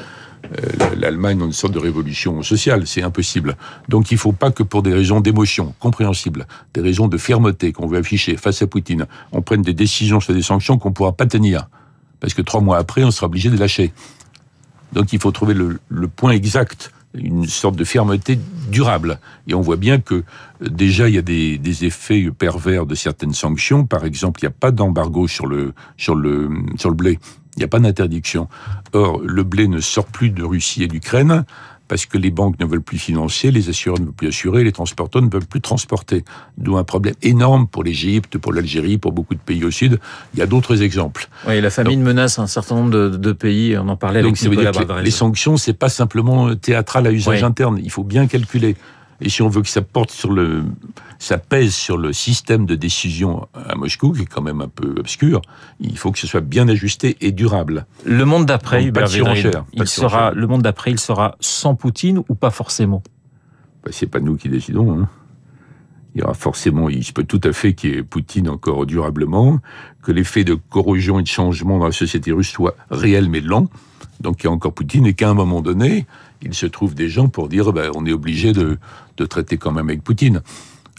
euh, 0.46 0.96
l'Allemagne 0.98 1.38
dans 1.38 1.46
une 1.46 1.54
sorte 1.54 1.74
de 1.74 1.80
révolution 1.80 2.42
sociale. 2.44 2.86
C'est 2.86 3.02
impossible. 3.02 3.56
Donc 3.88 4.12
il 4.12 4.16
ne 4.16 4.20
faut 4.20 4.34
pas 4.34 4.52
que 4.52 4.64
pour 4.64 4.84
des 4.84 4.94
raisons 4.94 5.22
d'émotion 5.22 5.74
compréhensibles, 5.80 6.48
des 6.74 6.82
raisons 6.82 7.08
de 7.08 7.18
fermeté 7.18 7.72
qu'on 7.72 7.88
veut 7.88 7.98
afficher 7.98 8.36
face 8.38 8.62
à 8.62 8.68
Poutine, 8.68 9.06
on 9.32 9.42
prenne 9.42 9.62
des 9.62 9.74
décisions 9.74 10.20
sur 10.20 10.34
des 10.34 10.42
sanctions 10.42 10.78
qu'on 10.78 10.90
ne 10.90 10.94
pourra 10.94 11.14
pas 11.14 11.26
tenir. 11.26 11.70
Parce 12.20 12.34
que 12.34 12.42
trois 12.42 12.62
mois 12.62 12.78
après, 12.78 13.04
on 13.04 13.12
sera 13.12 13.28
obligé 13.28 13.50
de 13.50 13.58
lâcher. 13.58 13.94
Donc 14.94 15.14
il 15.14 15.20
faut 15.20 15.32
trouver 15.32 15.54
le, 15.54 15.80
le 15.90 16.08
point 16.08 16.32
exact 16.32 16.92
une 17.18 17.46
sorte 17.46 17.76
de 17.76 17.84
fermeté 17.84 18.40
durable. 18.70 19.20
Et 19.48 19.54
on 19.54 19.62
voit 19.62 19.78
bien 19.78 20.00
que 20.00 20.24
déjà 20.62 21.10
il 21.10 21.16
y 21.16 21.18
a 21.18 21.22
des, 21.22 21.58
des 21.58 21.86
effets 21.86 22.30
pervers 22.32 22.86
de 22.86 22.96
certaines 22.96 23.34
sanctions. 23.34 23.86
Par 23.86 24.06
exemple, 24.06 24.42
il 24.42 24.46
n'y 24.46 24.54
a 24.54 24.56
pas 24.60 24.72
d'embargo 24.72 25.28
sur 25.28 25.48
le, 25.48 25.74
sur, 25.98 26.16
le, 26.16 26.50
sur 26.78 26.90
le 26.90 26.96
blé. 26.96 27.20
Il 27.56 27.60
n'y 27.60 27.66
a 27.66 27.70
pas 27.70 27.80
d'interdiction. 27.80 28.50
Or, 28.94 29.22
le 29.22 29.44
blé 29.44 29.68
ne 29.68 29.80
sort 29.80 30.06
plus 30.06 30.30
de 30.30 30.44
Russie 30.44 30.84
et 30.84 30.88
d'Ukraine 30.88 31.46
parce 31.88 32.06
que 32.06 32.18
les 32.18 32.32
banques 32.32 32.60
ne 32.60 32.66
veulent 32.66 32.82
plus 32.82 32.98
financer, 32.98 33.52
les 33.52 33.70
assureurs 33.70 34.00
ne 34.00 34.06
veulent 34.06 34.14
plus 34.14 34.28
assurer, 34.30 34.64
les 34.64 34.72
transporteurs 34.72 35.22
ne 35.22 35.30
veulent 35.30 35.46
plus 35.46 35.62
transporter. 35.62 36.24
D'où 36.58 36.78
un 36.78 36.84
problème 36.84 37.16
énorme 37.22 37.68
pour 37.68 37.84
l'Égypte, 37.84 38.38
pour 38.38 38.54
l'Algérie, 38.54 38.98
pour 38.98 39.12
beaucoup 39.12 39.36
de 39.36 39.40
pays 39.40 39.64
au 39.64 39.72
sud. 39.72 40.00
Il 40.34 40.40
y 40.40 40.44
a 40.44 40.48
d'autres 40.48 40.82
exemples. 40.82 41.30
Oui, 41.48 41.62
la 41.62 41.70
famine 41.70 42.02
menace 42.02 42.40
un 42.40 42.48
certain 42.48 42.76
nombre 42.76 42.92
de, 42.92 43.10
de, 43.10 43.32
pays. 43.32 43.78
On 43.78 43.88
en 43.88 43.98
parlait 43.98 44.20
avec 44.20 44.32
donc, 44.32 44.42
Nicolas 44.42 44.72
dire 44.72 44.88
que 44.88 45.02
Les 45.02 45.12
sanctions, 45.12 45.58
c'est 45.58 45.74
pas 45.74 45.90
simplement 45.90 46.56
théâtral 46.56 47.08
à 47.08 47.12
usage 47.12 47.42
oui. 47.42 47.46
interne. 47.46 47.80
Il 47.84 47.92
faut 47.92 48.04
bien 48.04 48.28
calculer. 48.28 48.76
Et 49.22 49.30
si 49.30 49.42
on 49.42 49.48
veut 49.48 49.62
que 49.62 49.70
ça 49.70 49.82
porte 49.82 50.12
sur 50.12 50.32
le, 50.32 50.66
ça 51.20 51.38
pèse 51.38 51.74
sur 51.74 51.98
le 51.98 52.12
système 52.12 52.66
de 52.66 52.76
décision 52.76 53.48
à 53.54 53.76
Moscou, 53.76 54.12
qui 54.12 54.24
est 54.24 54.26
quand 54.26 54.42
même 54.42 54.62
un 54.62 54.68
peu 54.68 54.96
obscur, 54.98 55.42
il 55.80 55.98
faut 55.98 56.12
que 56.12 56.20
ce 56.20 56.28
soit 56.28 56.42
bien 56.42 56.68
ajusté 56.68 57.18
et 57.22 57.32
durable. 57.32 57.86
Le 58.06 58.26
monde 58.26 58.46
d'après, 58.46 58.84
Hubert 58.84 59.08
il 59.74 59.88
sera, 59.88 60.32
le 60.32 60.48
monde 60.48 60.64
d'après, 60.64 60.92
il 60.92 61.00
sera 61.00 61.38
sans 61.40 61.76
Poutine 61.76 62.22
ou 62.28 62.36
pas 62.36 62.52
forcément? 62.52 63.04
Bah, 63.84 63.92
C'est 63.94 64.08
pas 64.08 64.20
nous 64.20 64.36
qui 64.36 64.50
décidons. 64.50 65.00
Hein. 65.00 65.10
Il 66.14 66.22
y 66.22 66.24
aura 66.24 66.34
forcément, 66.34 66.90
il 66.90 67.04
se 67.04 67.12
peut 67.12 67.26
tout 67.26 67.42
à 67.44 67.52
fait 67.52 67.74
qu'il 67.74 67.90
y 67.94 67.98
ait 67.98 68.04
Poutine 68.04 68.48
encore 68.50 68.86
durablement, 68.86 69.60
que 70.02 70.12
l'effet 70.14 70.46
de 70.46 70.54
corrosion 70.54 71.20
et 71.20 71.24
de 71.24 71.28
changement 71.28 71.78
dans 71.78 71.86
la 71.86 71.92
société 71.92 72.32
russe 72.32 72.50
soit 72.50 72.76
réel 72.90 73.30
mais 73.30 73.42
lent. 73.42 73.68
Donc 74.20 74.44
il 74.44 74.48
y 74.48 74.50
a 74.50 74.52
encore 74.52 74.74
Poutine 74.74 75.06
et 75.06 75.14
qu'à 75.14 75.30
un 75.30 75.34
moment 75.34 75.62
donné, 75.62 76.06
il 76.42 76.54
se 76.54 76.66
trouve 76.66 76.96
des 76.96 77.10
gens 77.10 77.28
pour 77.28 77.50
dire 77.50 77.74
ben, 77.74 77.92
on 77.96 78.06
est 78.06 78.14
obligé 78.14 78.54
de, 78.54 78.78
traiter 79.26 79.58
quand 79.58 79.72
même 79.72 79.90
avec 79.90 80.04
Poutine. 80.04 80.42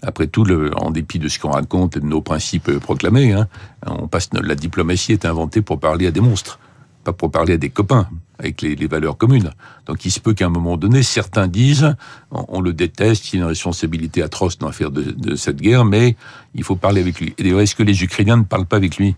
Après 0.02 0.26
tout, 0.26 0.44
en 0.76 0.90
dépit 0.90 1.18
de 1.18 1.28
ce 1.28 1.38
qu'on 1.38 1.50
raconte 1.50 1.96
et 1.96 2.00
de 2.00 2.06
nos 2.06 2.20
principes 2.20 2.78
proclamés, 2.78 3.32
hein, 3.32 3.48
on 3.86 4.08
passe, 4.08 4.28
la 4.32 4.54
diplomatie 4.54 5.12
est 5.12 5.24
inventée 5.24 5.62
pour 5.62 5.80
parler 5.80 6.06
à 6.06 6.10
des 6.10 6.20
monstres, 6.20 6.58
pas 7.02 7.14
pour 7.14 7.30
parler 7.30 7.54
à 7.54 7.56
des 7.56 7.70
copains, 7.70 8.06
avec 8.38 8.60
les, 8.60 8.86
valeurs 8.86 9.16
communes. 9.16 9.50
Donc 9.86 10.04
il 10.04 10.10
se 10.10 10.20
peut 10.20 10.34
qu'à 10.34 10.46
un 10.46 10.50
moment 10.50 10.76
donné, 10.76 11.02
certains 11.02 11.48
disent 11.48 11.96
on, 12.30 12.60
le 12.60 12.72
déteste, 12.72 13.32
il 13.32 13.36
a 13.36 13.42
une 13.44 13.48
responsabilité 13.48 14.22
atroce 14.22 14.58
dans 14.58 14.66
l'affaire 14.66 14.90
de, 14.90 15.34
cette 15.34 15.60
guerre, 15.60 15.84
mais 15.84 16.16
il 16.54 16.62
faut 16.62 16.76
parler 16.76 17.00
avec 17.00 17.18
lui. 17.20 17.34
Et 17.38 17.48
est-ce 17.48 17.74
que 17.74 17.82
les 17.82 18.02
Ukrainiens 18.02 18.36
ne 18.36 18.44
parlent 18.44 18.66
pas 18.66 18.76
avec 18.76 18.98
lui? 18.98 19.16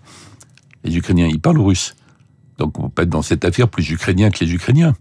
Les 0.85 0.97
Ukrainiens, 0.97 1.27
ils 1.27 1.41
parlent 1.41 1.59
aux 1.59 1.65
Russes. 1.65 1.97
Donc 2.59 2.79
on 2.79 2.89
peut 2.91 3.03
être 3.03 3.09
dans 3.09 3.23
cette 3.23 3.45
affaire 3.45 3.69
plus 3.69 3.89
ukrainien 3.91 4.31
que 4.31 4.45
les 4.45 4.53
Ukrainiens. 4.53 4.95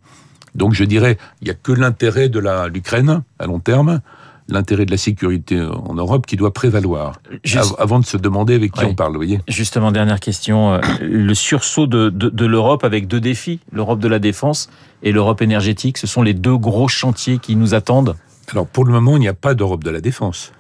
Donc 0.56 0.74
je 0.74 0.84
dirais, 0.84 1.18
il 1.42 1.46
n'y 1.46 1.52
a 1.52 1.56
que 1.56 1.72
l'intérêt 1.72 2.30
de 2.30 2.40
l'Ukraine 2.68 3.24
à 3.40 3.46
long 3.46 3.60
terme, 3.60 4.02
l'intérêt 4.48 4.86
de 4.86 4.92
la 4.92 4.98
sécurité 4.98 5.62
en 5.62 5.94
Europe 5.94 6.26
qui 6.26 6.36
doit 6.36 6.54
prévaloir 6.54 7.20
Juste... 7.44 7.76
avant 7.80 8.00
de 8.00 8.06
se 8.06 8.18
demander 8.18 8.56
avec 8.56 8.72
qui 8.72 8.84
oui. 8.84 8.92
on 8.92 8.96
parle, 8.96 9.12
vous 9.12 9.18
voyez 9.18 9.40
Justement, 9.48 9.92
dernière 9.92 10.20
question, 10.20 10.74
euh, 10.74 10.80
le 11.02 11.34
sursaut 11.34 11.86
de, 11.86 12.10
de, 12.10 12.30
de 12.30 12.46
l'Europe 12.46 12.84
avec 12.84 13.08
deux 13.08 13.20
défis, 13.20 13.60
l'Europe 13.72 14.00
de 14.00 14.08
la 14.08 14.20
défense 14.20 14.70
et 15.04 15.12
l'Europe 15.12 15.42
énergétique, 15.42 15.98
ce 15.98 16.08
sont 16.08 16.22
les 16.22 16.34
deux 16.34 16.58
gros 16.58 16.88
chantiers 16.88 17.40
qui 17.40 17.56
nous 17.56 17.74
attendent 17.74 18.16
Alors 18.52 18.68
pour 18.68 18.86
le 18.86 18.94
moment, 18.94 19.18
il 19.18 19.20
n'y 19.20 19.28
a 19.28 19.34
pas 19.34 19.54
d'Europe 19.54 19.84
de 19.84 19.92
la 19.92 20.02
défense. 20.02 20.52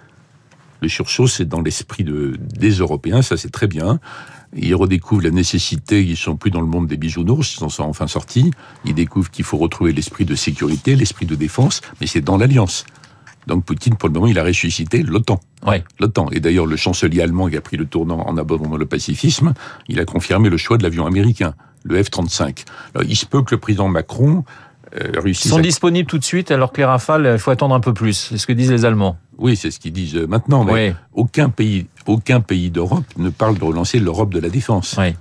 Le 0.81 0.89
sursaut, 0.89 1.27
c'est 1.27 1.45
dans 1.45 1.61
l'esprit 1.61 2.03
de, 2.03 2.35
des 2.37 2.71
Européens, 2.71 3.21
ça 3.21 3.37
c'est 3.37 3.49
très 3.49 3.67
bien. 3.67 3.99
Ils 4.57 4.75
redécouvrent 4.75 5.23
la 5.23 5.31
nécessité, 5.31 6.03
ils 6.03 6.17
sont 6.17 6.35
plus 6.35 6.51
dans 6.51 6.61
le 6.61 6.67
monde 6.67 6.87
des 6.87 6.97
bisounours, 6.97 7.57
ils 7.57 7.63
en 7.63 7.69
sont 7.69 7.83
enfin 7.83 8.07
sortis. 8.07 8.51
Ils 8.85 8.95
découvrent 8.95 9.29
qu'il 9.29 9.45
faut 9.45 9.57
retrouver 9.57 9.93
l'esprit 9.93 10.25
de 10.25 10.35
sécurité, 10.35 10.95
l'esprit 10.95 11.25
de 11.25 11.35
défense, 11.35 11.81
mais 12.01 12.07
c'est 12.07 12.21
dans 12.21 12.37
l'alliance. 12.37 12.85
Donc 13.47 13.63
Poutine, 13.63 13.95
pour 13.95 14.09
le 14.09 14.13
moment, 14.13 14.27
il 14.27 14.37
a 14.37 14.43
ressuscité 14.43 15.01
l'OTAN. 15.03 15.39
Ouais. 15.65 15.83
L'OTAN. 15.99 16.29
Et 16.31 16.39
d'ailleurs, 16.39 16.65
le 16.65 16.75
chancelier 16.75 17.21
allemand 17.21 17.47
qui 17.49 17.55
a 17.55 17.61
pris 17.61 17.77
le 17.77 17.85
tournant 17.85 18.19
en 18.27 18.37
abandonnant 18.37 18.75
le 18.75 18.85
pacifisme, 18.85 19.53
il 19.87 19.99
a 19.99 20.05
confirmé 20.05 20.49
le 20.49 20.57
choix 20.57 20.77
de 20.77 20.83
l'avion 20.83 21.05
américain, 21.05 21.53
le 21.83 22.01
F-35. 22.03 22.65
Alors, 22.93 23.07
il 23.09 23.15
se 23.15 23.25
peut 23.25 23.41
que 23.43 23.55
le 23.55 23.59
président 23.59 23.87
Macron 23.87 24.43
euh. 24.95 25.21
Ils 25.25 25.35
sont 25.35 25.59
disponibles 25.59 26.07
tout 26.07 26.17
de 26.17 26.23
suite, 26.23 26.51
alors 26.51 26.71
que 26.71 26.77
les 26.77 26.85
rafales, 26.85 27.29
il 27.33 27.39
faut 27.39 27.51
attendre 27.51 27.75
un 27.75 27.79
peu 27.79 27.93
plus. 27.93 28.27
C'est 28.29 28.37
ce 28.37 28.47
que 28.47 28.53
disent 28.53 28.71
les 28.71 28.85
Allemands. 28.85 29.17
Oui, 29.37 29.55
c'est 29.55 29.71
ce 29.71 29.79
qu'ils 29.79 29.93
disent 29.93 30.15
maintenant, 30.15 30.63
mais 30.63 30.89
oui. 30.89 30.95
aucun 31.13 31.49
pays, 31.49 31.87
aucun 32.05 32.39
pays 32.39 32.71
d'Europe 32.71 33.05
ne 33.17 33.29
parle 33.29 33.57
de 33.57 33.63
relancer 33.63 33.99
l'Europe 33.99 34.33
de 34.33 34.39
la 34.39 34.49
défense. 34.49 34.95
Oui. 34.97 35.13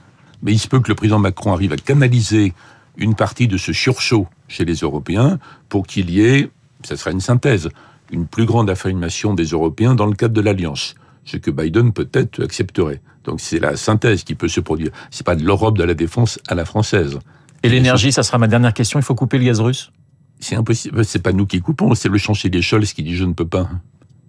Mais 0.43 0.53
il 0.53 0.59
se 0.59 0.69
peut 0.69 0.81
que 0.81 0.89
le 0.89 0.95
président 0.95 1.19
Macron 1.19 1.53
arrive 1.53 1.73
à 1.73 1.77
canaliser 1.77 2.55
une 2.97 3.15
partie 3.15 3.49
de 3.49 3.57
ce 3.57 3.73
sursaut 3.73 4.27
chez 4.49 4.65
les 4.65 4.77
Européens 4.77 5.39
pour 5.69 5.87
qu'il 5.87 6.11
y 6.11 6.23
ait, 6.23 6.51
ça 6.85 6.97
sera 6.97 7.11
une 7.11 7.21
synthèse, 7.21 7.69
une 8.11 8.27
plus 8.27 8.47
grande 8.47 8.71
affirmation 8.71 9.35
des 9.35 9.47
Européens 9.47 9.95
dans 9.95 10.07
le 10.07 10.15
cadre 10.15 10.35
de 10.35 10.41
l'Alliance, 10.41 10.95
ce 11.25 11.37
que 11.37 11.51
Biden 11.51 11.93
peut-être 11.93 12.43
accepterait. 12.43 13.01
Donc 13.25 13.41
c'est 13.41 13.59
la 13.59 13.77
synthèse 13.77 14.25
qui 14.25 14.35
peut 14.35 14.49
se 14.49 14.61
produire. 14.61 14.93
C'est 15.11 15.27
pas 15.27 15.37
de 15.37 15.45
l'Europe 15.45 15.77
de 15.77 15.85
la 15.85 15.95
défense 15.95 16.39
à 16.49 16.55
la 16.55 16.65
française. 16.65 17.19
Et 17.63 17.69
l'énergie, 17.69 18.13
ça 18.13 18.23
sera 18.23 18.39
ma 18.39 18.49
dernière 18.49 18.75
question. 18.75 18.99
Il 18.99 19.03
faut 19.03 19.15
couper 19.15 19.39
le 19.39 19.45
gaz 19.45 19.61
russe? 19.61 19.93
C'est 20.41 20.57
impossible. 20.57 21.05
C'est 21.05 21.23
pas 21.23 21.33
nous 21.33 21.47
qui 21.47 21.61
coupons. 21.61 21.95
C'est 21.95 22.09
le 22.09 22.19
chancelier 22.19 22.63
Scholz 22.63 22.93
qui 22.93 23.03
dit 23.03 23.17
je 23.17 23.25
ne 23.25 23.33
peux 23.33 23.47
pas 23.47 23.69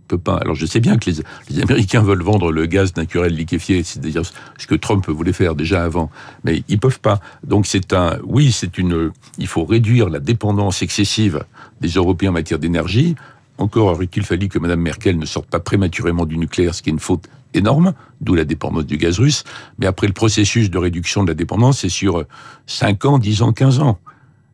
peut 0.08 0.18
pas. 0.18 0.38
Alors 0.38 0.56
je 0.56 0.66
sais 0.66 0.80
bien 0.80 0.98
que 0.98 1.10
les, 1.10 1.18
les, 1.50 1.62
Américains 1.62 2.02
veulent 2.02 2.24
vendre 2.24 2.52
le 2.52 2.66
gaz 2.66 2.96
naturel 2.96 3.36
liquéfié, 3.36 3.84
c'est-à-dire 3.84 4.24
ce 4.26 4.68
que 4.68 4.76
Trump 4.76 5.08
voulait 5.08 5.34
faire 5.34 5.54
déjà 5.54 5.84
avant, 5.84 6.10
mais 6.44 6.64
ils 6.68 6.80
peuvent 6.80 7.00
pas. 7.00 7.20
Donc 7.44 7.68
c'est 7.68 7.94
un, 7.94 8.18
oui, 8.24 8.52
c'est 8.52 8.78
une, 8.78 9.12
il 9.38 9.48
faut 9.48 9.66
réduire 9.66 10.10
la 10.10 10.20
dépendance 10.20 10.82
excessive 10.82 11.44
des 11.82 11.90
Européens 11.90 12.30
en 12.30 12.34
matière 12.34 12.60
d'énergie. 12.60 13.16
Encore 13.60 13.88
aurait-il 13.88 14.24
fallu 14.24 14.50
que 14.50 14.60
Mme 14.60 14.82
Merkel 14.82 15.18
ne 15.18 15.26
sorte 15.26 15.48
pas 15.48 15.60
prématurément 15.60 16.26
du 16.26 16.38
nucléaire, 16.38 16.74
ce 16.76 16.82
qui 16.82 16.90
est 16.90 16.94
une 16.94 17.00
faute 17.00 17.28
énorme, 17.54 17.94
d'où 18.22 18.36
la 18.36 18.46
dépendance 18.46 18.86
du 18.86 18.98
gaz 18.98 19.20
russe. 19.20 19.44
Mais 19.80 19.86
après 19.86 20.08
le 20.08 20.13
processus 20.13 20.70
de 20.70 20.77
réduction 20.77 21.24
de 21.24 21.30
la 21.30 21.36
dépendance, 21.36 21.80
c'est 21.80 21.89
sur 21.89 22.25
5 22.66 23.06
ans, 23.06 23.20
10 23.20 23.42
ans, 23.42 23.54
15 23.54 23.80
ans. 23.80 24.00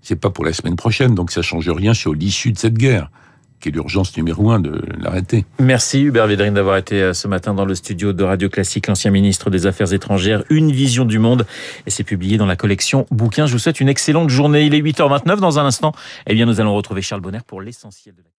C'est 0.01 0.15
pas 0.17 0.29
pour 0.29 0.45
la 0.45 0.53
semaine 0.53 0.75
prochaine, 0.75 1.15
donc 1.15 1.31
ça 1.31 1.41
change 1.41 1.69
rien 1.69 1.93
sur 1.93 2.13
l'issue 2.13 2.51
de 2.51 2.57
cette 2.57 2.77
guerre 2.77 3.09
qui 3.63 3.69
est 3.69 3.71
l'urgence 3.71 4.15
numéro 4.17 4.51
un 4.51 4.59
de 4.59 4.81
l'arrêter. 4.99 5.45
Merci 5.57 6.01
Hubert 6.01 6.27
Védrine 6.27 6.53
d'avoir 6.53 6.75
été 6.75 7.13
ce 7.13 7.29
matin 7.29 7.53
dans 7.53 7.63
le 7.63 7.75
studio 7.75 8.11
de 8.11 8.21
Radio 8.21 8.49
Classique, 8.49 8.87
l'ancien 8.87 9.09
ministre 9.09 9.49
des 9.49 9.65
Affaires 9.65 9.93
étrangères, 9.93 10.43
Une 10.49 10.69
vision 10.73 11.05
du 11.05 11.17
monde, 11.17 11.47
et 11.87 11.89
c'est 11.89 12.03
publié 12.03 12.37
dans 12.37 12.45
la 12.45 12.57
collection 12.57 13.07
Bouquins. 13.09 13.45
Je 13.45 13.53
vous 13.53 13.59
souhaite 13.59 13.79
une 13.79 13.87
excellente 13.87 14.29
journée. 14.29 14.65
Il 14.65 14.75
est 14.75 14.81
8h29 14.81 15.39
dans 15.39 15.59
un 15.59 15.65
instant. 15.65 15.93
Eh 16.27 16.33
bien, 16.33 16.45
nous 16.45 16.59
allons 16.59 16.75
retrouver 16.75 17.01
Charles 17.01 17.21
Bonner 17.21 17.39
pour 17.47 17.61
l'essentiel 17.61 18.15
de 18.15 18.21
la 18.21 18.29